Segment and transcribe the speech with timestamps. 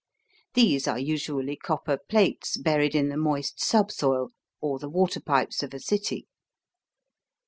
[0.55, 5.75] These are usually copper plates buried in the moist subsoil or the water pipes of
[5.75, 6.27] a city.